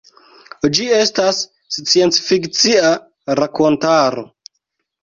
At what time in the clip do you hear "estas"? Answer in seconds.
0.99-1.41